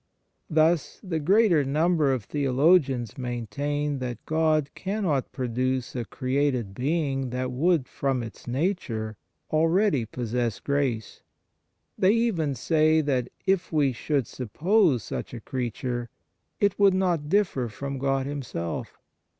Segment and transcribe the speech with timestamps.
[0.49, 7.51] Thus, the greater number of theologians maintain that God cannot produce a created being that
[7.51, 9.15] would from its nature
[9.51, 11.21] already possess grace;
[11.99, 16.09] they even say that, if we should suppose such a creature,
[16.59, 18.97] it would not differ from God Himself.